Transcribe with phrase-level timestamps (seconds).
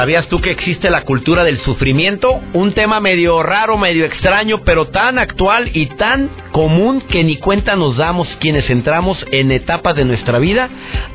[0.00, 2.40] ¿Sabías tú que existe la cultura del sufrimiento?
[2.54, 7.76] Un tema medio raro, medio extraño, pero tan actual y tan común que ni cuenta
[7.76, 10.70] nos damos quienes entramos en etapas de nuestra vida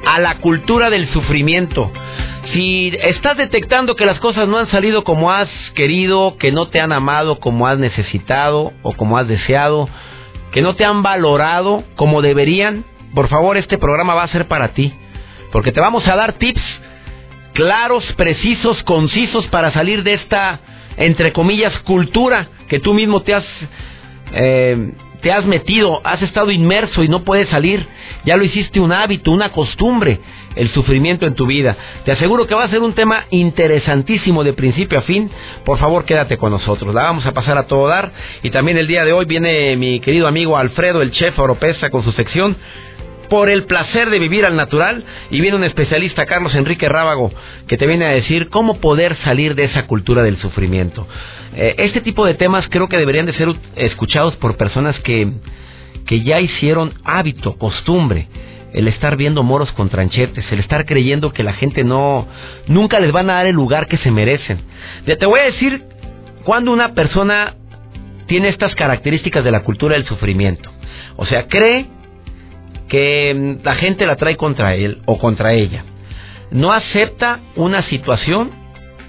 [0.05, 1.91] a la cultura del sufrimiento.
[2.53, 6.79] Si estás detectando que las cosas no han salido como has querido, que no te
[6.79, 9.89] han amado como has necesitado o como has deseado,
[10.51, 12.85] que no te han valorado como deberían,
[13.15, 14.93] por favor este programa va a ser para ti,
[15.51, 16.61] porque te vamos a dar tips
[17.55, 20.59] claros, precisos, concisos para salir de esta,
[20.97, 23.45] entre comillas, cultura que tú mismo te has,
[24.33, 27.87] eh, te has metido, has estado inmerso y no puedes salir.
[28.25, 30.19] Ya lo hiciste un hábito, una costumbre,
[30.55, 31.77] el sufrimiento en tu vida.
[32.03, 35.31] Te aseguro que va a ser un tema interesantísimo de principio a fin.
[35.63, 36.93] Por favor, quédate con nosotros.
[36.93, 38.11] La vamos a pasar a todo dar.
[38.43, 42.03] Y también el día de hoy viene mi querido amigo Alfredo, el chef Oropesa, con
[42.03, 42.57] su sección
[43.29, 47.31] por el placer de vivir al natural y viene un especialista, Carlos Enrique Rábago,
[47.67, 51.07] que te viene a decir cómo poder salir de esa cultura del sufrimiento.
[51.55, 55.29] Eh, este tipo de temas creo que deberían de ser escuchados por personas que,
[56.05, 58.27] que ya hicieron hábito, costumbre,
[58.73, 62.27] el estar viendo moros con tranchetes, el estar creyendo que la gente no,
[62.67, 64.59] nunca les van a dar el lugar que se merecen.
[65.05, 65.83] te voy a decir
[66.43, 67.55] cuando una persona
[68.27, 70.69] tiene estas características de la cultura del sufrimiento.
[71.15, 71.85] O sea, cree
[72.87, 75.83] que mm, la gente la trae contra él o contra ella.
[76.51, 78.51] No acepta una situación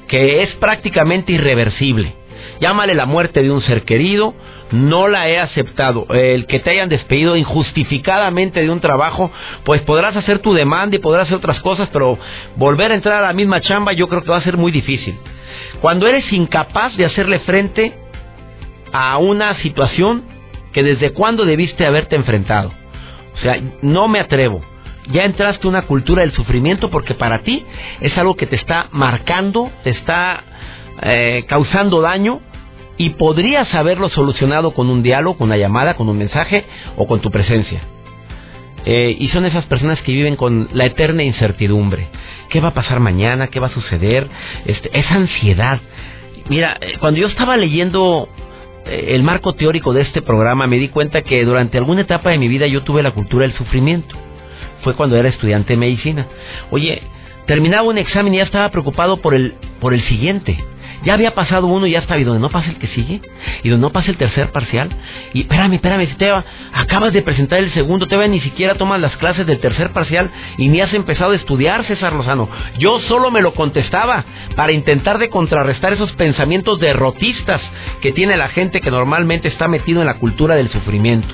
[0.09, 2.15] que es prácticamente irreversible.
[2.61, 4.34] Llámale la muerte de un ser querido,
[4.71, 6.06] no la he aceptado.
[6.11, 9.31] El que te hayan despedido injustificadamente de un trabajo,
[9.65, 12.19] pues podrás hacer tu demanda y podrás hacer otras cosas, pero
[12.56, 15.17] volver a entrar a la misma chamba yo creo que va a ser muy difícil.
[15.81, 17.93] Cuando eres incapaz de hacerle frente
[18.93, 20.23] a una situación
[20.73, 22.73] que desde cuándo debiste haberte enfrentado.
[23.37, 24.63] O sea, no me atrevo.
[25.13, 27.65] Ya entraste a una cultura del sufrimiento porque para ti
[28.01, 30.43] es algo que te está marcando, te está
[31.03, 32.41] eh, causando daño
[32.97, 36.65] y podrías haberlo solucionado con un diálogo, con una llamada, con un mensaje
[36.97, 37.81] o con tu presencia.
[38.85, 42.09] Eh, y son esas personas que viven con la eterna incertidumbre.
[42.49, 43.49] ¿Qué va a pasar mañana?
[43.49, 44.29] ¿Qué va a suceder?
[44.65, 45.81] Este, esa ansiedad.
[46.49, 48.29] Mira, eh, cuando yo estaba leyendo
[48.87, 52.49] el marco teórico de este programa me di cuenta que durante alguna etapa de mi
[52.49, 54.15] vida yo tuve la cultura del sufrimiento.
[54.83, 56.27] Fue cuando era estudiante de medicina.
[56.71, 57.03] Oye,
[57.47, 60.63] terminaba un examen y ya estaba preocupado por el, por el siguiente.
[61.05, 63.21] Ya había pasado uno y ya estaba, y donde no pasa el que sigue,
[63.62, 64.91] y donde no pasa el tercer parcial,
[65.33, 66.31] y espérame, espérame, si te
[66.73, 70.69] acabas de presentar el segundo, te ni siquiera tomas las clases del tercer parcial y
[70.69, 72.49] ni has empezado a estudiar, César Lozano.
[72.79, 74.25] Yo solo me lo contestaba
[74.56, 77.61] para intentar de contrarrestar esos pensamientos derrotistas
[78.01, 81.29] que tiene la gente que normalmente está metido en la cultura del sufrimiento.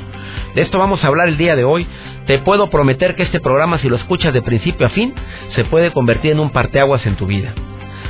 [0.55, 1.87] De esto vamos a hablar el día de hoy.
[2.27, 5.15] Te puedo prometer que este programa, si lo escuchas de principio a fin,
[5.55, 7.55] se puede convertir en un parteaguas en tu vida.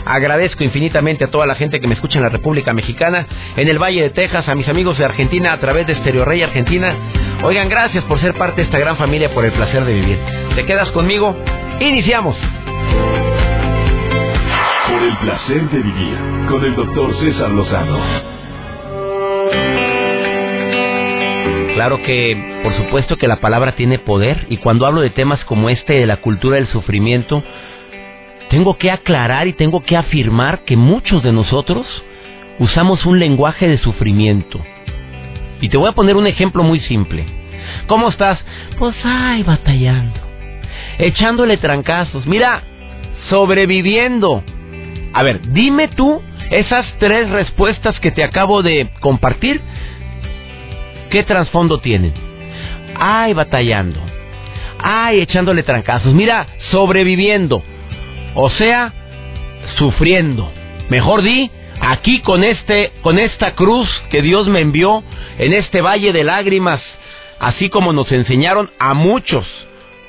[0.05, 3.27] Agradezco infinitamente a toda la gente que me escucha en la República Mexicana,
[3.57, 6.43] en el Valle de Texas, a mis amigos de Argentina a través de Stereo Rey
[6.43, 6.95] Argentina.
[7.43, 10.19] Oigan, gracias por ser parte de esta gran familia, por el placer de vivir.
[10.55, 11.37] ¿Te quedas conmigo?
[11.81, 12.37] Iniciamos.
[14.89, 16.17] Por el placer de vivir,
[16.49, 18.33] con el doctor César Lozano.
[21.75, 25.71] Claro que, por supuesto que la palabra tiene poder y cuando hablo de temas como
[25.71, 27.43] este de la cultura del sufrimiento,
[28.53, 31.87] tengo que aclarar y tengo que afirmar que muchos de nosotros
[32.59, 34.61] usamos un lenguaje de sufrimiento.
[35.63, 37.25] Y te voy a poner un ejemplo muy simple.
[37.87, 38.45] ¿Cómo estás?
[38.79, 40.21] Pues ay, batallando.
[40.99, 42.27] Echándole trancazos.
[42.27, 42.63] Mira,
[43.31, 44.45] sobreviviendo.
[45.15, 49.63] A ver, dime tú esas tres respuestas que te acabo de compartir.
[51.09, 52.13] ¿Qué trasfondo tienen?
[52.97, 53.99] Ay, batallando.
[54.79, 56.13] Ay, echándole trancazos.
[56.13, 57.63] Mira, sobreviviendo.
[58.35, 58.93] O sea,
[59.77, 60.51] sufriendo.
[60.89, 61.51] Mejor di,
[61.81, 65.03] aquí con este con esta cruz que Dios me envió
[65.39, 66.81] en este valle de lágrimas,
[67.39, 69.47] así como nos enseñaron a muchos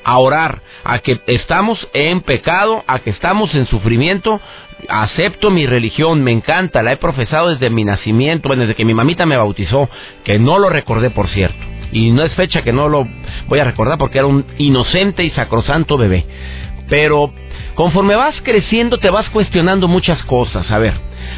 [0.04, 4.40] a orar, a que estamos en pecado, a que estamos en sufrimiento,
[4.88, 9.24] acepto mi religión, me encanta, la he profesado desde mi nacimiento, desde que mi mamita
[9.24, 9.88] me bautizó,
[10.24, 11.56] que no lo recordé por cierto.
[11.92, 13.06] Y no es fecha que no lo
[13.48, 16.26] voy a recordar porque era un inocente y sacrosanto bebé.
[16.88, 17.32] Pero
[17.74, 20.70] conforme vas creciendo te vas cuestionando muchas cosas.
[20.70, 20.94] A ver,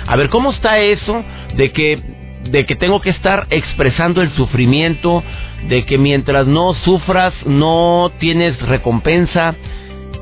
[0.07, 1.25] a ver, ¿cómo está eso
[1.57, 5.25] de que de que tengo que estar expresando el sufrimiento,
[5.69, 9.55] de que mientras no sufras no tienes recompensa?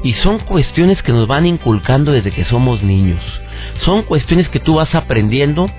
[0.03, 3.21] Y son cuestiones que nos van inculcando desde que somos niños.
[3.79, 5.71] Son cuestiones que tú vas aprendiendo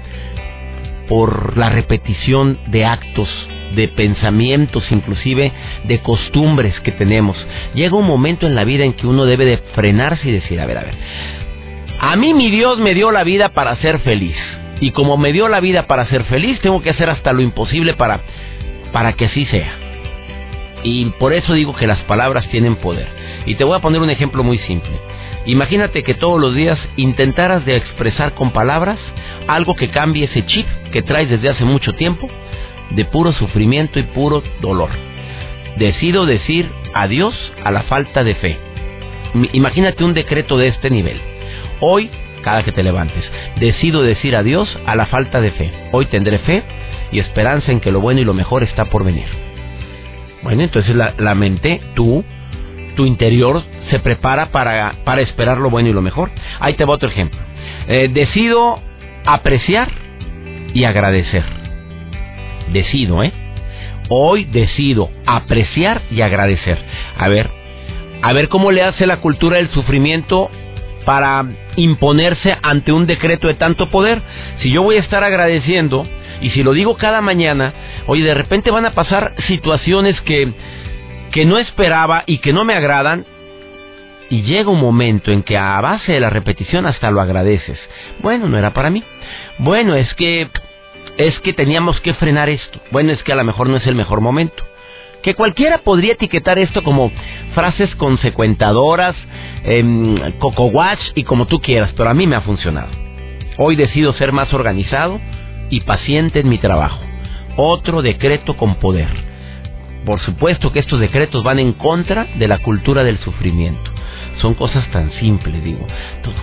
[1.08, 3.30] por la repetición de actos,
[3.76, 5.52] de pensamientos, inclusive
[5.84, 7.38] de costumbres que tenemos.
[7.74, 10.66] Llega un momento en la vida en que uno debe de frenarse y decir, a
[10.66, 10.96] ver, a ver,
[12.00, 14.36] a mí mi Dios me dio la vida para ser feliz.
[14.82, 17.94] Y como me dio la vida para ser feliz, tengo que hacer hasta lo imposible
[17.94, 18.22] para,
[18.92, 19.74] para que así sea.
[20.84, 23.08] Y por eso digo que las palabras tienen poder.
[23.46, 24.92] Y te voy a poner un ejemplo muy simple.
[25.46, 29.00] Imagínate que todos los días intentaras de expresar con palabras
[29.48, 32.30] algo que cambie ese chip que traes desde hace mucho tiempo
[32.92, 34.90] de puro sufrimiento y puro dolor.
[35.78, 38.58] Decido decir adiós a la falta de fe.
[39.54, 41.20] Imagínate un decreto de este nivel.
[41.82, 42.10] Hoy,
[42.42, 43.30] cada que te levantes,
[43.60, 45.72] decido decir adiós a la falta de fe.
[45.92, 46.64] Hoy tendré fe
[47.12, 49.28] y esperanza en que lo bueno y lo mejor está por venir.
[50.44, 52.24] Bueno, entonces la, mente, tú,
[52.96, 56.30] tu interior se prepara para, para esperar lo bueno y lo mejor.
[56.60, 57.40] Ahí te va otro ejemplo.
[57.88, 58.80] Eh, decido
[59.26, 59.90] apreciar
[60.74, 61.65] y agradecer.
[62.72, 63.32] Decido, ¿eh?
[64.10, 66.78] Hoy decido apreciar y agradecer.
[67.18, 67.50] A ver,
[68.22, 70.50] a ver cómo le hace la cultura del sufrimiento
[71.06, 71.46] para
[71.76, 74.22] imponerse ante un decreto de tanto poder.
[74.60, 76.08] Si yo voy a estar agradeciendo,
[76.42, 77.74] y si lo digo cada mañana,
[78.08, 80.54] oye, de repente van a pasar situaciones que
[81.32, 83.26] que no esperaba y que no me agradan,
[84.30, 87.78] y llega un momento en que a base de la repetición hasta lo agradeces.
[88.22, 89.04] Bueno, no era para mí.
[89.58, 90.48] Bueno, es que
[91.18, 92.80] es que teníamos que frenar esto.
[92.92, 94.64] Bueno, es que a lo mejor no es el mejor momento.
[95.24, 97.12] Que cualquiera podría etiquetar esto como
[97.54, 99.16] frases consecuentadoras,
[99.64, 102.90] eh, coco watch y como tú quieras, pero a mí me ha funcionado.
[103.58, 105.20] Hoy decido ser más organizado
[105.70, 107.00] y paciente en mi trabajo.
[107.58, 109.36] Otro decreto con poder
[110.06, 113.92] por supuesto que estos decretos van en contra de la cultura del sufrimiento.
[114.38, 115.86] Son cosas tan simples, digo,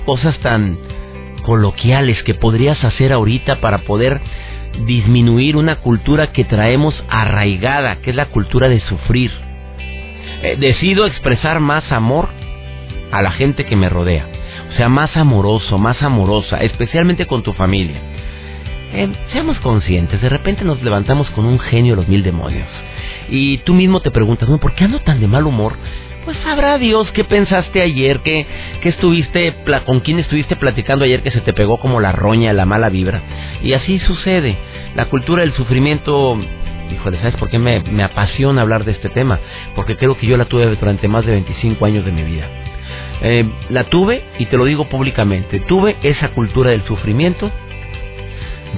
[0.04, 0.78] cosas tan
[1.42, 4.20] coloquiales que podrías hacer ahorita para poder
[4.86, 9.30] disminuir una cultura que traemos arraigada, que es la cultura de sufrir.
[10.42, 12.28] Eh, decido expresar más amor
[13.10, 14.26] a la gente que me rodea.
[14.70, 18.00] O sea, más amoroso, más amorosa, especialmente con tu familia.
[18.94, 22.68] Eh, seamos conscientes, de repente nos levantamos con un genio los mil demonios.
[23.28, 25.74] Y tú mismo te preguntas, ¿por qué ando tan de mal humor?
[26.24, 28.46] Pues sabrá Dios qué pensaste ayer, qué,
[28.80, 29.54] qué estuviste,
[29.84, 33.22] con quién estuviste platicando ayer que se te pegó como la roña, la mala vibra.
[33.62, 34.56] Y así sucede.
[34.94, 36.38] La cultura del sufrimiento,
[36.92, 39.40] híjole, ¿sabes por qué me, me apasiona hablar de este tema?
[39.74, 42.46] Porque creo que yo la tuve durante más de 25 años de mi vida.
[43.22, 47.50] Eh, la tuve y te lo digo públicamente, tuve esa cultura del sufrimiento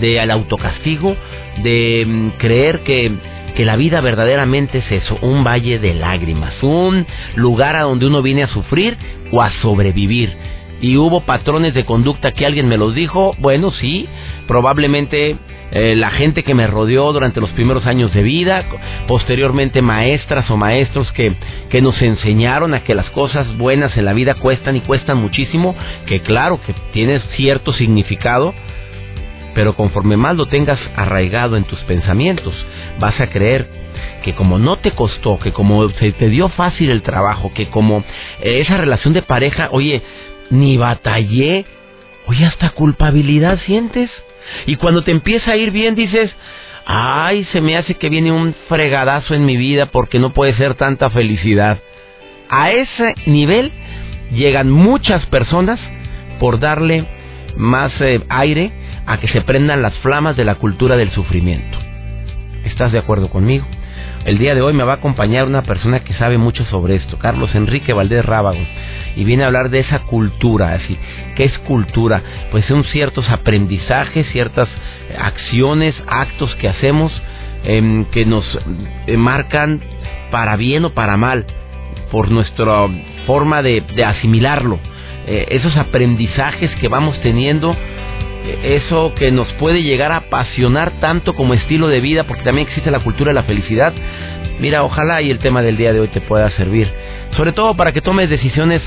[0.01, 1.17] de al autocastigo,
[1.63, 3.13] de mm, creer que,
[3.55, 7.07] que la vida verdaderamente es eso, un valle de lágrimas, un
[7.37, 8.97] lugar a donde uno viene a sufrir
[9.31, 10.33] o a sobrevivir.
[10.81, 14.09] Y hubo patrones de conducta que alguien me los dijo, bueno, sí,
[14.47, 15.37] probablemente
[15.71, 18.65] eh, la gente que me rodeó durante los primeros años de vida,
[19.07, 21.35] posteriormente maestras o maestros que,
[21.71, 25.75] que nos enseñaron a que las cosas buenas en la vida cuestan y cuestan muchísimo,
[26.07, 28.53] que claro que tiene cierto significado,
[29.55, 32.55] pero conforme más lo tengas arraigado en tus pensamientos,
[32.99, 33.69] vas a creer
[34.23, 38.05] que como no te costó, que como se te dio fácil el trabajo, que como
[38.41, 40.03] eh, esa relación de pareja, oye,
[40.51, 41.65] ni batallé,
[42.27, 44.11] oye, hasta culpabilidad sientes.
[44.67, 46.31] Y cuando te empieza a ir bien dices,
[46.87, 50.75] ay, se me hace que viene un fregadazo en mi vida porque no puede ser
[50.75, 51.79] tanta felicidad.
[52.49, 53.73] A ese nivel
[54.33, 55.81] llegan muchas personas
[56.39, 57.07] por darle
[57.57, 58.73] más eh, aire
[59.07, 61.79] a que se prendan las flamas de la cultura del sufrimiento.
[62.65, 63.67] ¿Estás de acuerdo conmigo?
[64.25, 67.19] El día de hoy me va a acompañar una persona que sabe mucho sobre esto,
[67.19, 68.61] Carlos Enrique Valdés Rábago,
[69.17, 70.99] y viene a hablar de esa cultura, así,
[71.37, 72.23] ¿qué es cultura?
[72.51, 74.69] Pues son ciertos aprendizajes, ciertas
[75.19, 77.13] acciones, actos que hacemos
[77.65, 78.45] em, que nos
[79.07, 79.83] eh, marcan
[80.31, 81.45] para bien o para mal,
[82.11, 82.89] por nuestra
[83.27, 84.79] forma de, asimilarlo,
[85.27, 87.77] eh, esos aprendizajes que vamos teniendo
[88.63, 92.91] eso que nos puede llegar a apasionar tanto como estilo de vida, porque también existe
[92.91, 93.93] la cultura de la felicidad.
[94.61, 96.91] Mira, ojalá y el tema del día de hoy te pueda servir,
[97.37, 98.83] sobre todo para que tomes decisiones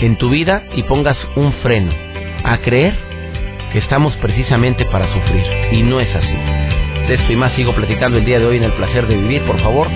[0.00, 1.92] en tu vida y pongas un freno
[2.44, 2.94] a creer
[3.72, 6.34] que estamos precisamente para sufrir y no es así.
[7.08, 9.42] De esto y más sigo platicando el día de hoy en el placer de vivir,
[9.42, 9.88] por favor.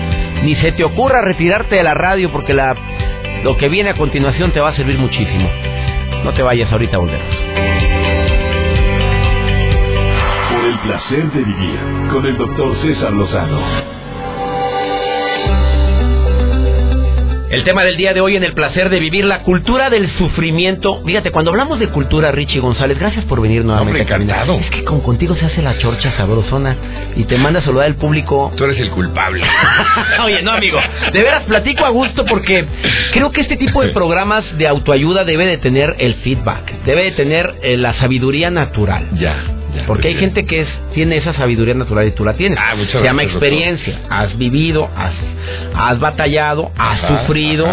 [0.43, 4.59] Ni se te ocurra retirarte de la radio porque lo que viene a continuación te
[4.59, 5.49] va a servir muchísimo.
[6.23, 7.74] No te vayas, ahorita volvemos.
[10.85, 11.79] Placer de vivir
[12.11, 13.59] con el doctor César Lozano.
[17.49, 21.01] El tema del día de hoy en el placer de vivir, la cultura del sufrimiento.
[21.03, 24.01] Fíjate, cuando hablamos de cultura, Richie González, gracias por venir nuevamente.
[24.01, 24.59] encantado.
[24.59, 26.75] Es que con, contigo se hace la chorcha sabrosona
[27.15, 28.51] y te manda a saludar el público.
[28.55, 29.43] Tú eres el culpable.
[30.23, 30.79] Oye, no, amigo.
[31.11, 32.63] De veras, platico a gusto porque
[33.11, 37.11] creo que este tipo de programas de autoayuda debe de tener el feedback, debe de
[37.13, 39.07] tener eh, la sabiduría natural.
[39.15, 39.64] Ya.
[39.87, 42.57] Porque hay gente que es, tiene esa sabiduría natural y tú la tienes.
[42.59, 43.99] Ah, Se llama experiencia.
[44.09, 45.13] Has vivido, has,
[45.75, 47.65] has batallado, has sufrido.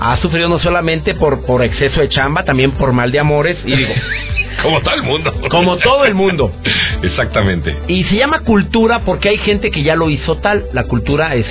[0.00, 3.56] Has sufrido no solamente por, por exceso de chamba, también por mal de amores.
[3.64, 3.94] Y digo,
[4.62, 5.34] Como todo el mundo.
[5.50, 6.52] Como todo el mundo.
[7.02, 7.76] Exactamente.
[7.88, 10.64] Y se llama cultura porque hay gente que ya lo hizo tal.
[10.72, 11.46] La cultura es,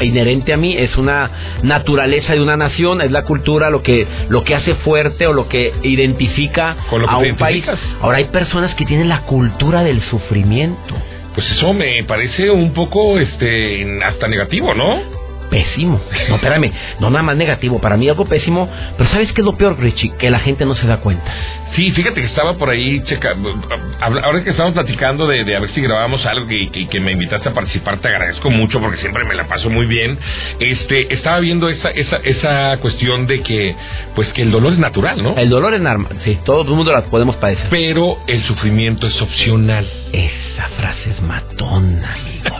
[0.00, 1.30] inherente a mí, es una
[1.62, 5.48] naturaleza de una nación, es la cultura lo que lo que hace fuerte o lo
[5.48, 6.76] que identifica
[7.08, 7.64] a un país.
[8.00, 10.94] Ahora hay personas que tienen la cultura del sufrimiento.
[11.34, 15.21] Pues eso me parece un poco este hasta negativo, ¿no?
[15.52, 16.00] Pésimo.
[16.30, 19.54] No, espérame, no nada más negativo, para mí algo pésimo, pero ¿sabes qué es lo
[19.58, 20.14] peor, Richie?
[20.18, 21.30] Que la gente no se da cuenta.
[21.76, 23.36] Sí, fíjate que estaba por ahí, checa,
[24.00, 27.52] ahora que estamos platicando de, a ver si grabamos algo y, que me invitaste a
[27.52, 30.18] participar, te agradezco mucho porque siempre me la paso muy bien.
[30.58, 33.76] Este, estaba viendo esa, esa, esa cuestión de que,
[34.14, 35.36] pues que el dolor es natural, ¿no?
[35.36, 37.66] El dolor es normal, sí, todo el mundo la podemos padecer.
[37.68, 39.86] Pero el sufrimiento es opcional.
[40.12, 42.56] Esa frase es matona, amigo.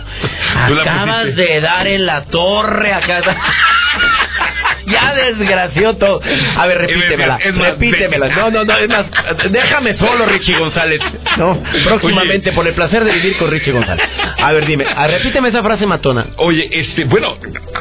[0.81, 3.21] Acabas de dar en la torre acá.
[4.87, 6.21] ya desgració todo.
[6.57, 7.39] A ver, repítemela.
[7.39, 8.29] repítemela.
[8.29, 9.07] No, no, no, es más,
[9.51, 11.01] déjame solo, Richie González.
[11.37, 14.07] No, próximamente, por el placer de vivir con Richie González.
[14.41, 16.27] A ver, dime, repíteme esa frase matona.
[16.37, 17.37] Oye, este, bueno,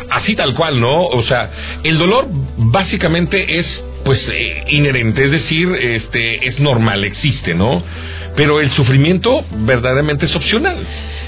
[0.10, 1.06] así tal cual, ¿no?
[1.06, 1.50] O sea,
[1.84, 7.84] el dolor básicamente es pues eh, inherente, es decir, este es normal, existe, ¿no?
[8.36, 10.78] Pero el sufrimiento verdaderamente es opcional.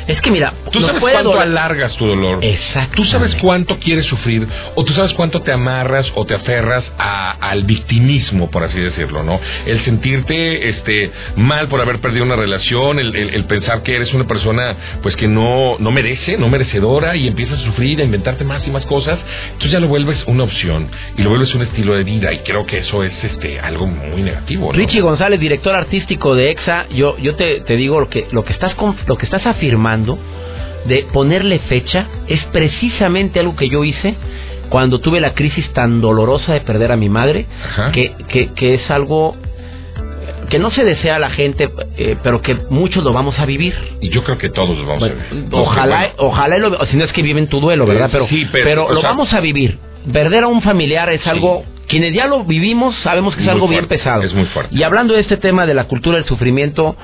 [0.07, 2.43] Es que mira, tú sabes cuánto alargas tu dolor.
[2.43, 2.95] Exacto.
[2.95, 7.63] Tú sabes cuánto quieres sufrir o tú sabes cuánto te amarras o te aferras al
[7.63, 9.39] victimismo, por así decirlo, ¿no?
[9.65, 14.75] El sentirte este mal por haber perdido una relación, el, pensar que eres una persona
[15.01, 18.71] pues que no no merece, no merecedora y empiezas a sufrir, a inventarte más y
[18.71, 22.33] más cosas, entonces ya lo vuelves una opción y lo vuelves un estilo de vida
[22.33, 24.71] y creo que eso es este algo muy negativo.
[24.71, 24.77] ¿no?
[24.77, 28.53] Richie González, director artístico de EXA, yo yo te, te digo lo que lo que
[28.53, 29.92] estás lo que estás afirmando
[30.85, 34.15] de ponerle fecha es precisamente algo que yo hice
[34.69, 37.45] cuando tuve la crisis tan dolorosa de perder a mi madre,
[37.93, 38.13] que,
[38.55, 39.35] que, es algo
[40.49, 43.75] que no se desea a la gente, eh, pero que muchos lo vamos a vivir.
[44.01, 45.47] Y yo creo que todos lo vamos a vivir.
[45.51, 46.57] Ojalá, ojalá,
[46.89, 48.09] si no es que viven tu duelo, ¿verdad?
[48.11, 49.77] Pero, sí, pero, lo vamos a vivir.
[50.11, 53.87] Perder a un familiar es algo, quienes ya lo vivimos sabemos que es algo bien
[53.87, 54.23] pesado.
[54.23, 54.75] Es muy fuerte.
[54.75, 56.95] Y hablando de este tema de la cultura del sufrimiento,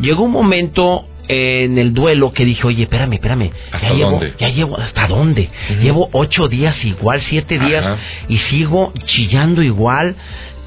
[0.00, 4.48] llegó un momento en el duelo que dije, oye, espérame, espérame, ¿Hasta ya llevo, ya
[4.48, 5.48] llevo, ¿hasta dónde?
[5.82, 7.86] Llevo ocho días igual, siete días
[8.28, 10.16] y sigo chillando igual.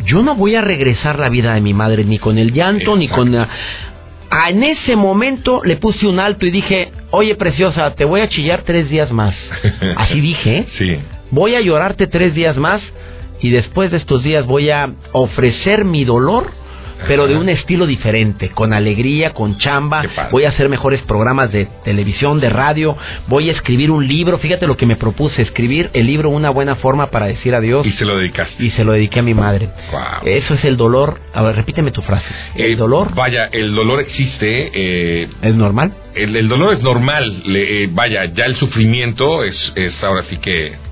[0.05, 3.07] Yo no voy a regresar la vida de mi madre ni con el llanto ni
[3.07, 3.35] con...
[3.35, 8.29] Ah, en ese momento le puse un alto y dije, oye preciosa, te voy a
[8.29, 9.35] chillar tres días más.
[9.97, 10.67] Así dije, ¿eh?
[10.77, 10.97] Sí.
[11.31, 12.81] Voy a llorarte tres días más
[13.39, 16.51] y después de estos días voy a ofrecer mi dolor
[17.07, 20.03] pero de un estilo diferente, con alegría, con chamba.
[20.31, 22.97] Voy a hacer mejores programas de televisión, de radio.
[23.27, 24.37] Voy a escribir un libro.
[24.37, 27.85] Fíjate lo que me propuse, escribir el libro Una buena forma para decir adiós.
[27.85, 28.63] Y se lo dedicaste.
[28.63, 29.69] Y se lo dediqué a mi madre.
[30.23, 31.19] Eso es el dolor.
[31.33, 32.27] A ver, repíteme tu frase.
[32.55, 33.13] El eh, dolor.
[33.13, 34.71] Vaya, el dolor existe.
[34.73, 35.93] Eh, ¿Es normal?
[36.13, 37.43] El, dolor es normal.
[37.47, 40.85] Eh, vaya, ya el sufrimiento es, es ahora sí que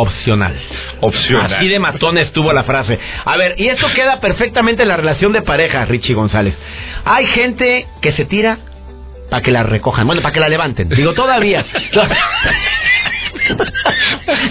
[0.00, 0.54] opcional.
[1.00, 1.54] Opcional.
[1.54, 2.98] Así de matón estuvo la frase.
[3.24, 6.54] A ver, y esto queda perfectamente en la relación de pareja, Richie González.
[7.04, 8.58] Hay gente que se tira
[9.28, 10.88] para que la recojan, bueno, para que la levanten.
[10.88, 11.64] Digo, todavía.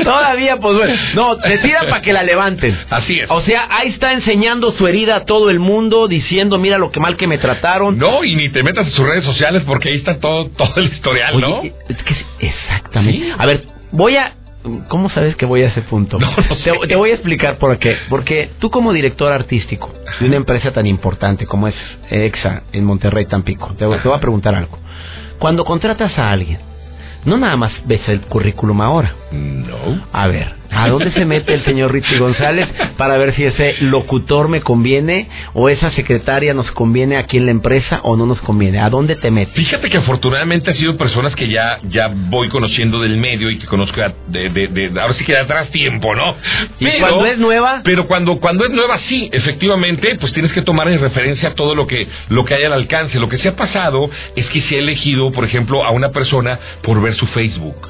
[0.03, 0.93] Todavía, pues bueno.
[1.13, 2.77] No, se tira para que la levanten.
[2.89, 3.29] Así es.
[3.29, 6.99] O sea, ahí está enseñando su herida a todo el mundo, diciendo, mira lo que
[6.99, 7.97] mal que me trataron.
[7.97, 10.87] No, y ni te metas en sus redes sociales porque ahí está todo, todo el
[10.87, 11.61] historial, ¿no?
[11.63, 13.33] Es que, exactamente.
[13.37, 14.33] A ver, voy a
[14.87, 16.17] ¿Cómo sabes que voy a ese punto?
[16.87, 17.95] te, voy a explicar por qué.
[18.09, 21.75] Porque tú como director artístico de una empresa tan importante como es
[22.09, 24.77] EXA en Monterrey, Tampico, te, te voy a preguntar algo.
[25.39, 26.59] Cuando contratas a alguien,
[27.27, 29.13] no nada más ves el currículum ahora.
[29.31, 30.07] No.
[30.13, 32.65] A ver, ¿a dónde se mete el señor Richie González
[32.95, 37.51] para ver si ese locutor me conviene o esa secretaria nos conviene aquí en la
[37.51, 38.79] empresa o no nos conviene?
[38.79, 39.53] ¿A dónde te metes?
[39.53, 43.65] Fíjate que afortunadamente ha sido personas que ya ya voy conociendo del medio y que
[43.65, 46.35] conozco de, de, de ahora sí que de atrás tiempo, ¿no?
[46.79, 47.81] ¿Y cuando es nueva?
[47.83, 51.85] Pero cuando cuando es nueva sí, efectivamente, pues tienes que tomar en referencia todo lo
[51.85, 53.19] que lo que hay al alcance.
[53.19, 56.57] Lo que se ha pasado es que se ha elegido, por ejemplo, a una persona
[56.81, 57.89] por ver su Facebook.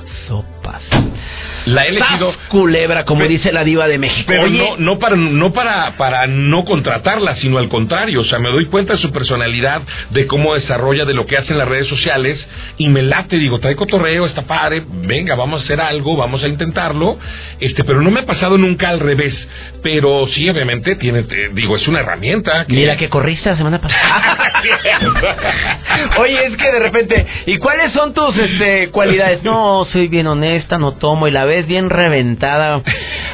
[1.68, 2.34] La he elegido.
[2.48, 4.26] culebra, como dice la diva de México.
[4.28, 8.22] Pero no, no para, no para, para no contratarla, sino al contrario.
[8.22, 9.82] O sea, me doy cuenta de su personalidad,
[10.12, 12.48] de cómo desarrolla, de lo que hace en las redes sociales,
[12.78, 16.48] y me late, digo, trae cotorreo, está padre, venga, vamos a hacer algo, vamos a
[16.48, 17.18] intentarlo.
[17.60, 19.36] Este, pero no me ha pasado nunca al revés.
[19.84, 22.66] Pero sí, obviamente, tiene, eh, digo, es una herramienta.
[22.70, 24.54] Mira que corriste la semana pasada.
[26.18, 29.44] Oye, es que de repente, ¿y cuáles son tus este, cualidades?
[29.44, 32.82] No, soy bien honesta, no tomo y la ves bien reventada,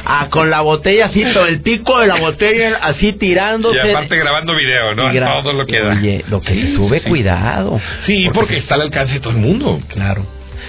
[0.04, 3.76] ah, con la botella así, todo el pico de la botella así tirándose.
[3.76, 5.42] Y aparte grabando video, ¿no?
[5.42, 5.92] Todo lo que da.
[5.92, 7.80] Oye, lo que se sube, cuidado.
[8.06, 9.80] Sí, porque, está al alcance de todo el mundo.
[9.88, 10.26] Claro.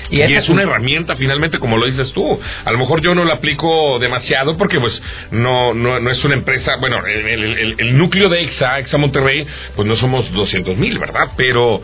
[0.09, 2.39] Y, es una herramienta finalmente, como lo dices tú.
[2.63, 6.35] A lo mejor yo no la aplico demasiado porque pues no no, no es una
[6.35, 11.31] empresa, bueno, el, el, núcleo de EXA, EXA Monterrey, pues no somos 200 mil, ¿verdad?
[11.37, 11.81] Pero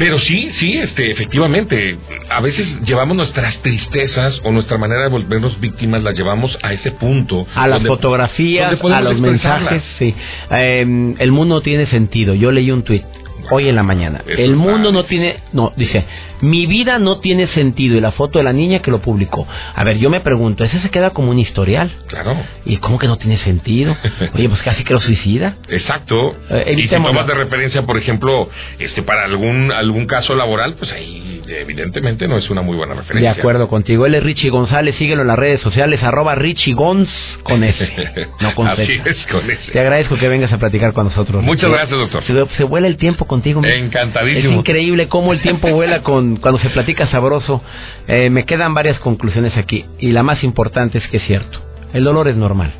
[0.00, 1.98] pero sí, sí, este, efectivamente,
[2.30, 6.90] a veces llevamos nuestras tristezas o nuestra manera de volvernos víctimas, las llevamos a ese
[6.92, 7.46] punto.
[7.54, 10.14] A las fotografías, a los mensajes, sí.
[10.48, 12.32] Em, el mundo tiene sentido.
[12.32, 13.04] Yo leí un tuit
[13.50, 14.22] hoy en la mañana.
[14.26, 16.04] el mundo no tiene, no, dice,
[16.40, 19.46] mi vida no tiene sentido y la foto de la niña que lo publicó.
[19.74, 21.90] A ver, yo me pregunto, ese se queda como un historial.
[22.06, 22.36] Claro.
[22.64, 23.96] ¿Y cómo que no tiene sentido?
[24.34, 25.56] Oye, pues casi que lo suicida.
[25.68, 26.36] Exacto.
[26.50, 30.92] Eh, y si tomas de referencia, por ejemplo, este para algún algún caso laboral, pues
[30.92, 33.34] ahí evidentemente no es una muy buena referencia.
[33.34, 34.06] De acuerdo contigo.
[34.06, 37.08] Él es Richie González, síguelo en las redes sociales, arroba Richie Gonz
[37.42, 37.92] con S,
[38.40, 39.72] no con Así es, con S.
[39.72, 41.42] Te agradezco que vengas a platicar con nosotros.
[41.42, 42.24] Muchas gracias, doctor.
[42.56, 43.62] Se, vuela el tiempo contigo.
[43.64, 44.54] Encantadísimo.
[44.54, 47.62] Es increíble cómo el tiempo vuela con cuando se platica sabroso.
[48.06, 51.60] Eh, me quedan varias conclusiones aquí y la más importante es que es cierto.
[51.92, 52.72] El dolor es normal.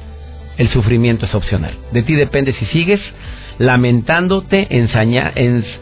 [0.57, 1.75] El sufrimiento es opcional.
[1.93, 3.01] De ti depende si sigues
[3.61, 4.69] lamentándote,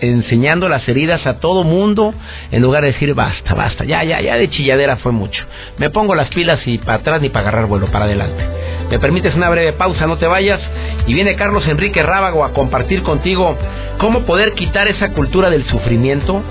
[0.00, 2.12] enseñando las heridas a todo mundo,
[2.50, 5.44] en lugar de decir basta, basta, ya, ya, ya de chilladera fue mucho.
[5.78, 8.44] Me pongo las pilas y para atrás ni para agarrar vuelo, para adelante.
[8.90, 10.60] Me permites una breve pausa, no te vayas.
[11.06, 13.56] Y viene Carlos Enrique Rábago a compartir contigo
[13.98, 16.42] cómo poder quitar esa cultura del sufrimiento.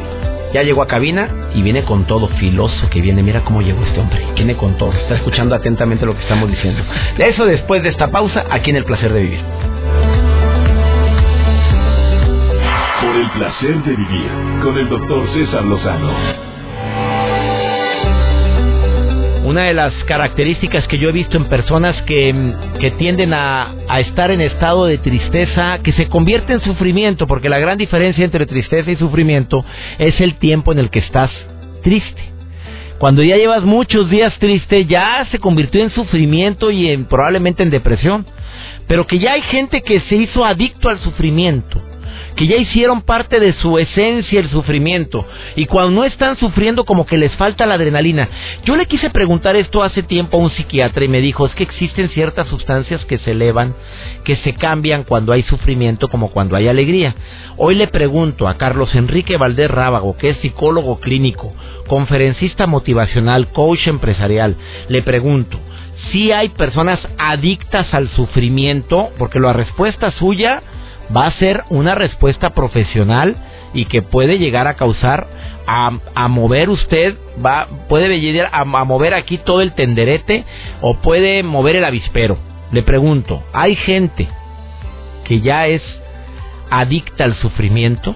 [0.54, 3.22] Ya llegó a cabina y viene con todo, filoso que viene.
[3.22, 4.26] Mira cómo llegó este hombre.
[4.34, 4.94] Viene con todo.
[4.94, 6.84] Está escuchando atentamente lo que estamos diciendo.
[7.18, 9.42] Eso después de esta pausa, aquí en El Placer de Vivir.
[13.38, 14.32] Placer de vivir
[14.64, 16.12] con el doctor César Lozano.
[19.44, 22.34] Una de las características que yo he visto en personas que,
[22.80, 27.48] que tienden a, a, estar en estado de tristeza, que se convierte en sufrimiento, porque
[27.48, 29.64] la gran diferencia entre tristeza y sufrimiento
[30.00, 31.30] es el tiempo en el que estás
[31.84, 32.22] triste.
[32.98, 37.70] Cuando ya llevas muchos días triste, ya se convirtió en sufrimiento y en, probablemente en
[37.70, 38.26] depresión.
[38.88, 41.87] Pero que ya hay gente que se hizo adicto al sufrimiento
[42.38, 47.08] que ya hicieron parte de su esencia el sufrimiento y cuando no están sufriendo como
[47.08, 48.30] que les falta la adrenalina.
[48.64, 51.64] Yo le quise preguntar esto hace tiempo a un psiquiatra y me dijo es que
[51.64, 53.74] existen ciertas sustancias que se elevan,
[54.24, 57.16] que se cambian cuando hay sufrimiento como cuando hay alegría.
[57.58, 61.54] Hoy le pregunto a Carlos Enrique Valdés Rábago, que es psicólogo clínico,
[61.88, 64.56] conferencista motivacional, coach empresarial,
[64.90, 65.58] le pregunto,
[66.12, 70.62] si hay personas adictas al sufrimiento, porque la respuesta suya
[71.16, 73.36] va a ser una respuesta profesional
[73.74, 75.28] y que puede llegar a causar
[75.68, 80.46] a, mover usted va puede llegar a, a, mover aquí todo el tenderete
[80.82, 82.38] o puede mover el avispero.
[82.72, 84.28] Le pregunto, ¿hay gente
[85.26, 85.82] que ya es
[86.70, 88.16] adicta al sufrimiento?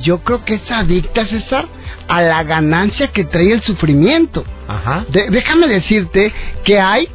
[0.00, 1.66] Yo creo que es adicta, César,
[2.08, 4.44] a la ganancia que trae el sufrimiento.
[4.68, 5.04] Ajá.
[5.08, 6.32] déjame decirte
[6.64, 7.08] que hay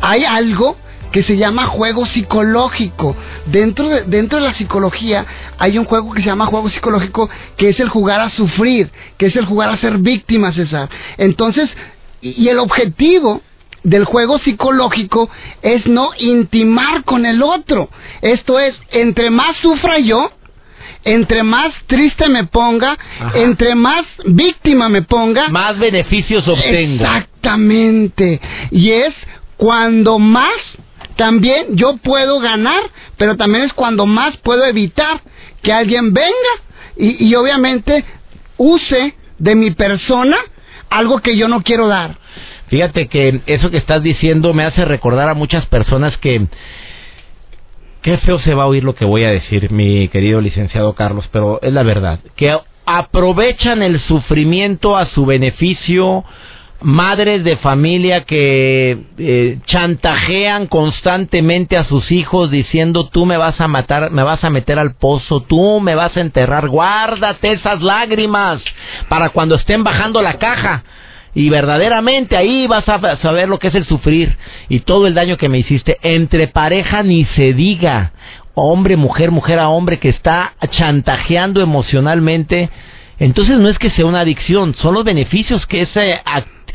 [0.00, 0.76] hay algo
[1.14, 3.16] que se llama juego psicológico.
[3.46, 5.24] Dentro de, dentro de la psicología
[5.60, 9.26] hay un juego que se llama juego psicológico que es el jugar a sufrir, que
[9.26, 10.88] es el jugar a ser víctima, César.
[11.16, 11.70] Entonces,
[12.20, 13.42] y el objetivo
[13.84, 15.30] del juego psicológico
[15.62, 17.90] es no intimar con el otro.
[18.20, 20.32] Esto es, entre más sufra yo,
[21.04, 22.98] entre más triste me ponga,
[23.34, 27.04] entre más víctima me ponga, más beneficios obtengo.
[27.04, 28.40] Exactamente.
[28.72, 29.14] Y es
[29.56, 30.50] cuando más
[31.16, 32.82] también yo puedo ganar,
[33.16, 35.20] pero también es cuando más puedo evitar
[35.62, 36.32] que alguien venga
[36.96, 38.04] y, obviamente
[38.56, 40.36] use de mi persona
[40.90, 42.16] algo que yo no quiero dar.
[42.68, 46.46] Fíjate que eso que estás diciendo me hace recordar a muchas personas que
[48.02, 51.28] qué feo se va a oír lo que voy a decir, mi querido licenciado Carlos,
[51.32, 56.24] pero es la verdad, que aprovechan el sufrimiento a su beneficio,
[56.80, 63.68] madres de familia que eh, chantajean constantemente a sus hijos diciendo tú me vas a
[63.68, 68.62] matar, me vas a meter al pozo, tú me vas a enterrar, guárdate esas lágrimas
[69.08, 70.84] para cuando estén bajando la caja.
[71.36, 74.36] Y verdaderamente ahí vas a saber lo que es el sufrir
[74.68, 75.98] y todo el daño que me hiciste.
[76.02, 78.12] Entre pareja ni se diga.
[78.54, 82.70] Hombre, mujer, mujer a hombre que está chantajeando emocionalmente.
[83.18, 86.20] Entonces no es que sea una adicción, son los beneficios que ese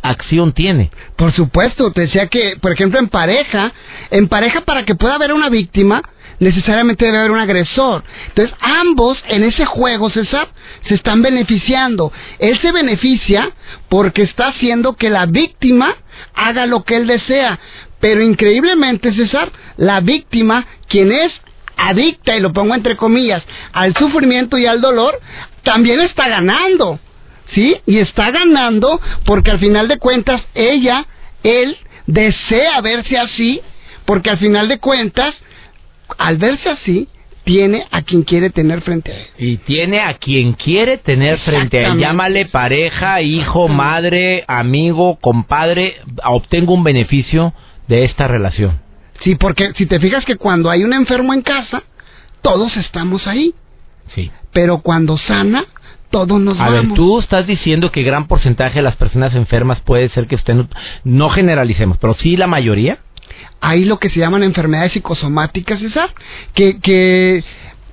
[0.01, 0.91] acción tiene.
[1.15, 3.71] Por supuesto, te decía que, por ejemplo, en pareja,
[4.11, 6.01] en pareja para que pueda haber una víctima,
[6.39, 8.03] necesariamente debe haber un agresor.
[8.27, 10.47] Entonces, ambos en ese juego, César,
[10.87, 12.11] se están beneficiando.
[12.39, 13.51] Él se beneficia
[13.89, 15.95] porque está haciendo que la víctima
[16.33, 17.59] haga lo que él desea.
[17.99, 21.33] Pero increíblemente, César, la víctima, quien es
[21.75, 25.19] adicta, y lo pongo entre comillas, al sufrimiento y al dolor,
[25.63, 26.99] también está ganando.
[27.53, 27.77] ¿Sí?
[27.85, 31.05] Y está ganando porque al final de cuentas ella,
[31.43, 33.61] él, desea verse así,
[34.05, 35.35] porque al final de cuentas,
[36.17, 37.07] al verse así,
[37.43, 39.27] tiene a quien quiere tener frente a él.
[39.37, 41.97] Y tiene a quien quiere tener frente a él.
[41.97, 47.53] Llámale pareja, hijo, madre, amigo, compadre, obtengo un beneficio
[47.87, 48.79] de esta relación.
[49.21, 51.83] Sí, porque si te fijas que cuando hay un enfermo en casa,
[52.41, 53.53] todos estamos ahí.
[54.13, 54.31] Sí.
[54.53, 55.65] Pero cuando sana,
[56.09, 60.09] todos nos a ver, tú estás diciendo que gran porcentaje de las personas enfermas puede
[60.09, 60.67] ser que estén,
[61.03, 62.97] no generalicemos, pero sí la mayoría.
[63.61, 66.09] Hay lo que se llaman enfermedades psicosomáticas, César,
[66.53, 67.43] que, que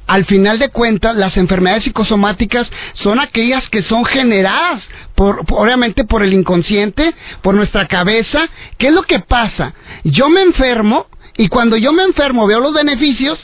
[0.07, 4.83] al final de cuentas, las enfermedades psicosomáticas son aquellas que son generadas,
[5.15, 8.49] por, obviamente, por el inconsciente, por nuestra cabeza.
[8.79, 9.75] ¿Qué es lo que pasa?
[10.05, 13.39] Yo me enfermo y cuando yo me enfermo veo los beneficios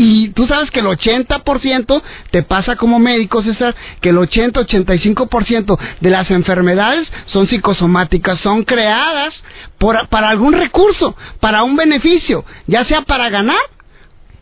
[0.00, 6.10] y tú sabes que el 80% te pasa como médico, César, que el 80-85% de
[6.10, 9.34] las enfermedades son psicosomáticas, son creadas
[9.76, 13.58] por, para algún recurso, para un beneficio, ya sea para ganar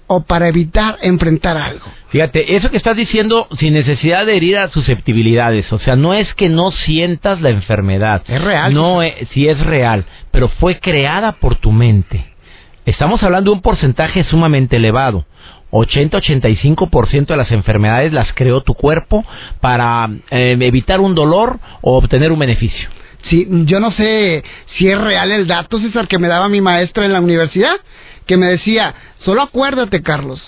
[0.09, 1.87] o para evitar enfrentar algo.
[2.11, 6.35] Fíjate, eso que estás diciendo sin necesidad de herir a susceptibilidades, o sea, no es
[6.35, 8.23] que no sientas la enfermedad.
[8.29, 8.75] Es real.
[8.75, 12.27] No, es, sí es real, pero fue creada por tu mente.
[12.85, 15.25] Estamos hablando de un porcentaje sumamente elevado.
[15.71, 19.25] 80-85% de las enfermedades las creó tu cuerpo
[19.61, 22.89] para eh, evitar un dolor o obtener un beneficio.
[23.25, 24.45] Sí, yo no sé
[24.77, 27.75] si es real el dato, César, que me daba mi maestra en la universidad,
[28.27, 30.41] que me decía, solo acuérdate, Carlos,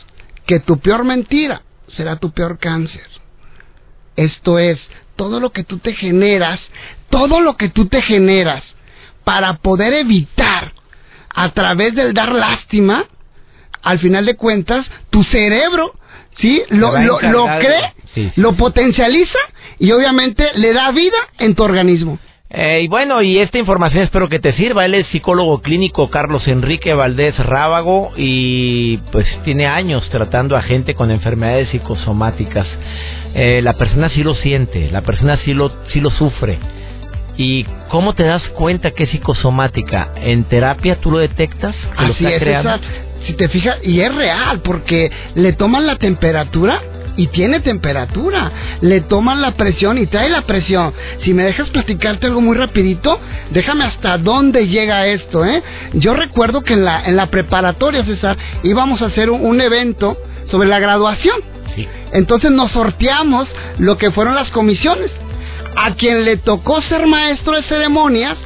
[0.47, 1.63] que tu peor mentira
[1.97, 3.07] será tu peor cáncer.
[4.15, 4.81] Esto es,
[5.17, 6.61] todo lo que tú te generas,
[7.11, 8.63] todo lo que tú te generas
[9.25, 10.73] para poder evitar
[11.35, 13.05] a través del dar lástima,
[13.89, 15.95] al final de cuentas, tu cerebro,
[16.39, 16.63] ¿sí?
[16.69, 19.39] Lo, lo, cree, lo potencializa
[19.79, 22.19] y obviamente le da vida en tu organismo.
[22.51, 24.85] Eh, y bueno, y esta información espero que te sirva.
[24.85, 30.95] Él es psicólogo clínico Carlos Enrique Valdés Rábago y pues tiene años tratando a gente
[30.95, 32.67] con enfermedades psicosomáticas.
[33.35, 36.59] Eh, la persona sí lo siente, la persona sí lo, sí lo sufre.
[37.39, 40.13] ¿Y cómo te das cuenta que es psicosomática?
[40.17, 41.75] ¿En terapia tú lo detectas?
[41.97, 42.81] Que Así lo es, creando?
[43.27, 46.81] Si te fijas, y es real, porque le toman la temperatura
[47.17, 48.53] y tiene temperatura.
[48.81, 50.95] Le toman la presión y trae la presión.
[51.21, 53.19] Si me dejas platicarte algo muy rapidito,
[53.51, 55.63] déjame hasta dónde llega esto, ¿eh?
[55.95, 60.17] Yo recuerdo que en la, en la preparatoria, César, íbamos a hacer un, un evento
[60.51, 61.37] sobre la graduación.
[61.75, 61.87] Sí.
[62.13, 65.11] Entonces nos sorteamos lo que fueron las comisiones
[65.77, 68.37] a quien le tocó ser maestro de ceremonias,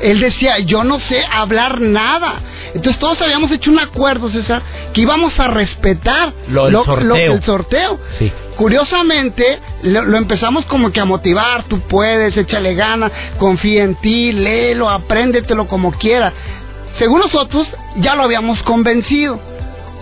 [0.00, 2.40] él decía, yo no sé hablar nada.
[2.74, 7.32] Entonces todos habíamos hecho un acuerdo, César, que íbamos a respetar lo, lo, sorteo.
[7.32, 8.00] el sorteo.
[8.18, 8.32] Sí.
[8.56, 14.32] Curiosamente, lo, lo, empezamos como que a motivar, tú puedes, échale gana, confía en ti,
[14.32, 16.32] léelo, apréndetelo como quiera.
[16.98, 19.40] Según nosotros, ya lo habíamos convencido.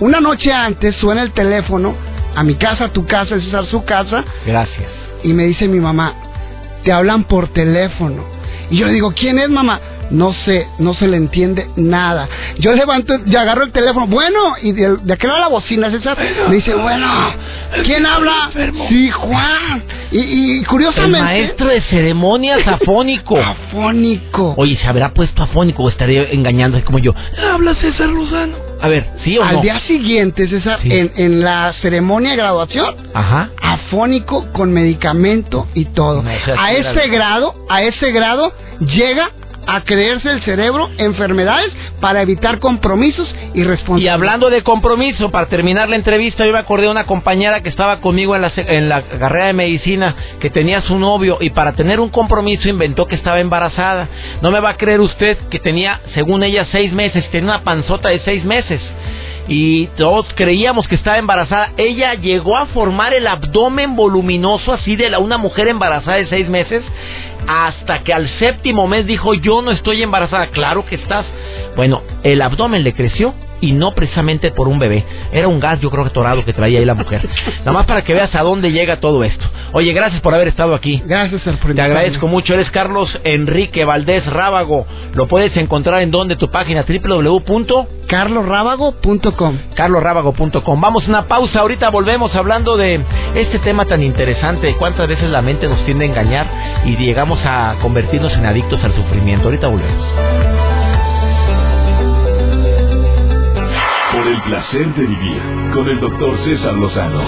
[0.01, 1.95] Una noche antes suena el teléfono,
[2.35, 4.25] a mi casa, a tu casa, César, su casa.
[4.45, 4.91] Gracias.
[5.23, 6.15] Y me dice mi mamá,
[6.85, 8.36] te hablan por teléfono.
[8.71, 9.81] Y yo le digo, ¿quién es mamá?
[10.11, 12.29] No sé, no se le entiende nada.
[12.59, 16.17] Yo levanto y agarro el teléfono, bueno, y de, de aquel lado la bocina, César,
[16.49, 17.07] me dice, bueno,
[17.85, 18.51] ¿quién habla?
[18.89, 19.83] Sí, Juan.
[20.13, 21.19] Y, y curiosamente...
[21.19, 23.37] El maestro de ceremonias afónico.
[23.37, 24.55] afónico.
[24.57, 27.13] Oye, ¿se habrá puesto afónico o estaría engañando como yo?
[27.53, 28.55] Habla César Lozano.
[28.81, 29.63] A ver, ¿sí o Al no?
[29.63, 30.89] día siguiente, César, Sí.
[30.93, 33.51] en, en la ceremonia de graduación, Ajá.
[33.61, 36.23] afónico con medicamento y todo.
[36.23, 39.31] No a ese grado, a ese grado llega
[39.67, 44.15] a creerse el cerebro enfermedades para evitar compromisos y Y responsabilidades.
[44.15, 48.01] hablando de compromiso, para terminar la entrevista, yo me acordé de una compañera que estaba
[48.01, 52.01] conmigo en la, en la carrera de medicina, que tenía su novio y para tener
[52.01, 54.09] un compromiso inventó que estaba embarazada.
[54.41, 58.09] No me va a creer usted que tenía, según ella, seis meses, tenía una panzota
[58.11, 58.81] de seis meses.
[59.49, 61.71] Y todos creíamos que estaba embarazada.
[61.77, 66.49] Ella llegó a formar el abdomen voluminoso así de la, una mujer embarazada de seis
[66.49, 66.83] meses
[67.47, 70.49] hasta que al séptimo mes dijo yo no estoy embarazada.
[70.49, 71.27] Claro que estás.
[71.77, 75.05] Bueno, el abdomen le creció y no precisamente por un bebé.
[75.33, 77.27] Era un gas, yo creo que torado que traía ahí la mujer.
[77.61, 79.47] Nada más para que veas a dónde llega todo esto.
[79.73, 81.03] Oye, gracias por haber estado aquí.
[81.07, 82.55] Gracias, por Te agradezco mucho.
[82.55, 84.87] Eres Carlos Enrique Valdés Rábago.
[85.15, 86.85] Lo puedes encontrar en donde tu página
[88.07, 90.81] carlosrábago.com www.carlosrábago.com.
[90.81, 91.61] Vamos a una pausa.
[91.61, 93.01] Ahorita volvemos hablando de
[93.35, 94.75] este tema tan interesante.
[94.79, 96.47] Cuántas veces la mente nos tiende a engañar
[96.85, 99.47] y llegamos a convertirnos en adictos al sufrimiento.
[99.47, 100.56] Ahorita volvemos.
[104.47, 105.43] Placer de vivir
[105.75, 107.21] con el doctor César Lozano.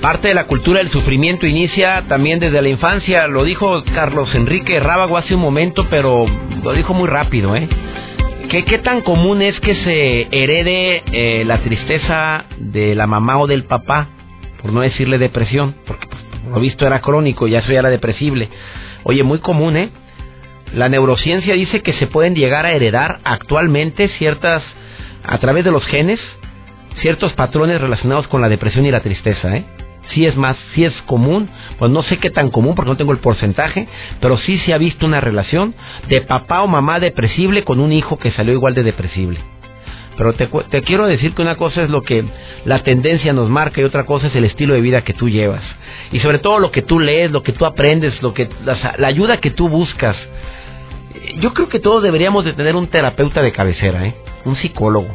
[0.00, 4.80] Parte de la cultura del sufrimiento inicia también desde la infancia, lo dijo Carlos Enrique
[4.80, 6.26] Rábago hace un momento, pero
[6.62, 7.68] lo dijo muy rápido, ¿eh?
[8.50, 13.46] ¿Qué, qué tan común es que se herede eh, la tristeza de la mamá o
[13.46, 14.08] del papá?
[14.60, 17.90] Por no decirle depresión, porque pues, por lo visto era crónico y eso ya era
[17.90, 18.48] depresible.
[19.04, 19.90] Oye, muy común, ¿eh?
[20.74, 24.62] La neurociencia dice que se pueden llegar a heredar actualmente ciertas,
[25.24, 26.20] a través de los genes,
[27.00, 29.64] ciertos patrones relacionados con la depresión y la tristeza, ¿eh?
[30.14, 33.12] Sí es más, sí es común, pues no sé qué tan común porque no tengo
[33.12, 33.86] el porcentaje,
[34.20, 35.74] pero sí se ha visto una relación
[36.08, 39.38] de papá o mamá depresible con un hijo que salió igual de depresible.
[40.16, 42.24] Pero te, te quiero decir que una cosa es lo que
[42.64, 45.62] la tendencia nos marca y otra cosa es el estilo de vida que tú llevas.
[46.12, 49.08] Y sobre todo lo que tú lees, lo que tú aprendes, lo que la, la
[49.08, 50.16] ayuda que tú buscas.
[51.40, 54.14] Yo creo que todos deberíamos de tener un terapeuta de cabecera, ¿eh?
[54.44, 55.08] un psicólogo,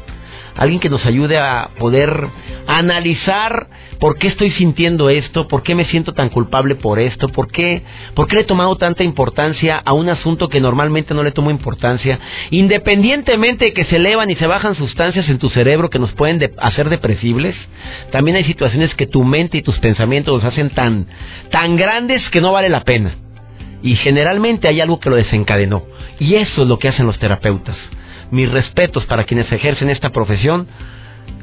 [0.55, 2.27] alguien que nos ayude a poder
[2.67, 3.67] analizar
[3.99, 7.81] por qué estoy sintiendo esto, por qué me siento tan culpable por esto, por qué,
[8.13, 11.49] por qué le he tomado tanta importancia a un asunto que normalmente no le tomo
[11.49, 12.19] importancia,
[12.51, 16.39] independientemente de que se elevan y se bajan sustancias en tu cerebro que nos pueden
[16.39, 17.55] de- hacer depresibles,
[18.11, 21.07] también hay situaciones que tu mente y tus pensamientos los hacen tan,
[21.51, 23.15] tan grandes que no vale la pena.
[23.81, 25.83] Y generalmente hay algo que lo desencadenó.
[26.19, 27.77] Y eso es lo que hacen los terapeutas.
[28.31, 30.67] Mis respetos para quienes ejercen esta profesión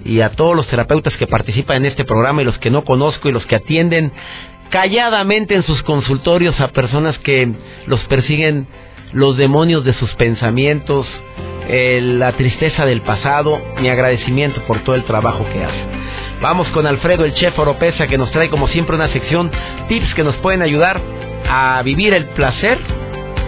[0.04, 3.28] y a todos los terapeutas que participan en este programa y los que no conozco
[3.28, 4.12] y los que atienden
[4.70, 7.52] calladamente en sus consultorios a personas que
[7.86, 8.66] los persiguen
[9.12, 11.06] los demonios de sus pensamientos,
[11.68, 16.02] eh, la tristeza del pasado, mi agradecimiento por todo el trabajo que hacen.
[16.40, 19.50] Vamos con Alfredo el chef Oropesa que nos trae como siempre una sección
[19.88, 21.00] tips que nos pueden ayudar
[21.48, 22.78] a vivir el placer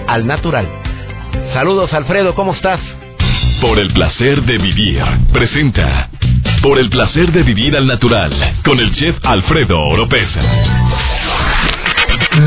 [0.07, 0.68] al natural.
[1.52, 2.80] Saludos Alfredo, ¿cómo estás?
[3.61, 5.02] Por el placer de vivir.
[5.33, 6.09] Presenta.
[6.62, 8.33] Por el placer de vivir al natural.
[8.64, 10.40] Con el chef Alfredo Oropesa.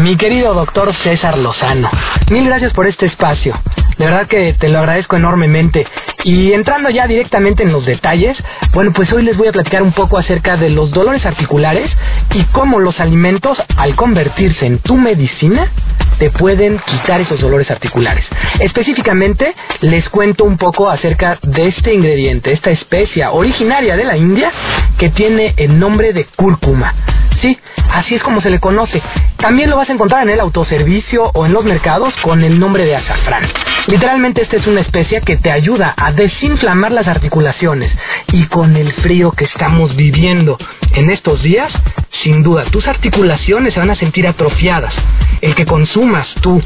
[0.04, 1.90] Mi querido doctor César Lozano,
[2.30, 3.58] mil gracias por este espacio.
[3.98, 5.86] De verdad que te lo agradezco enormemente.
[6.24, 8.38] Y entrando ya directamente en los detalles,
[8.74, 11.92] bueno, pues hoy les voy a platicar un poco acerca de los dolores articulares
[12.34, 15.72] y cómo los alimentos, al convertirse en tu medicina,
[16.20, 18.26] te pueden quitar esos dolores articulares.
[18.60, 24.52] Específicamente, les cuento un poco acerca de este ingrediente, esta especia originaria de la India
[24.98, 26.94] que tiene el nombre de cúrcuma.
[27.42, 27.58] Sí,
[27.92, 29.02] así es como se le conoce.
[29.38, 32.86] También lo vas a encontrar en el autoservicio o en los mercados con el nombre
[32.86, 33.44] de azafrán.
[33.88, 37.96] Literalmente esta es una especia que te ayuda a desinflamar las articulaciones
[38.34, 40.58] y con el frío que estamos viviendo
[40.94, 41.72] en estos días,
[42.24, 44.94] sin duda tus articulaciones se van a sentir atrofiadas.
[45.42, 46.62] El que consumas tú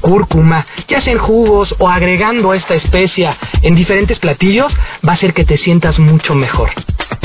[0.00, 4.72] cúrcuma, ya sea en jugos o agregando esta especia en diferentes platillos,
[5.06, 6.70] va a hacer que te sientas mucho mejor.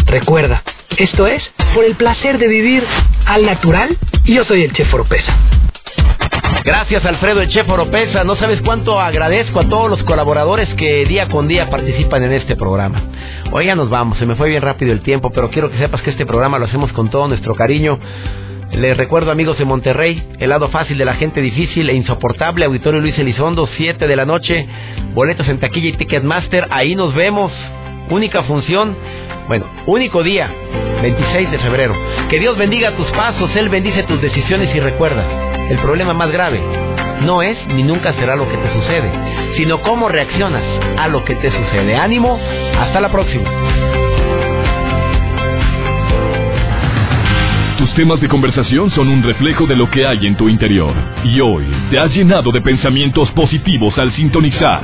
[0.06, 0.64] Recuerda,
[0.98, 2.84] esto es por el placer de vivir
[3.26, 4.81] al natural y yo soy el chef
[6.64, 8.24] Gracias Alfredo el chef Oropesa.
[8.24, 12.56] No sabes cuánto agradezco a todos los colaboradores que día con día participan en este
[12.56, 13.02] programa.
[13.52, 14.18] Oiga, nos vamos.
[14.20, 16.66] Se me fue bien rápido el tiempo, pero quiero que sepas que este programa lo
[16.66, 18.00] hacemos con todo nuestro cariño.
[18.72, 23.02] Les recuerdo amigos de Monterrey, el lado fácil de la gente difícil e insoportable, Auditorio
[23.02, 24.66] Luis Elizondo, 7 de la noche,
[25.14, 27.52] boletos en taquilla y Ticketmaster, ahí nos vemos,
[28.12, 28.96] única función,
[29.48, 30.50] bueno, único día,
[31.02, 31.96] 26 de febrero.
[32.30, 35.26] Que Dios bendiga tus pasos, Él bendice tus decisiones y recuerda,
[35.70, 36.62] el problema más grave
[37.26, 39.12] no es ni nunca será lo que te sucede,
[39.56, 40.64] sino cómo reaccionas
[40.98, 41.96] a lo que te sucede.
[41.96, 42.40] Ánimo,
[42.80, 43.50] hasta la próxima.
[47.78, 50.94] Tus temas de conversación son un reflejo de lo que hay en tu interior.
[51.24, 54.84] Y hoy te has llenado de pensamientos positivos al sintonizar.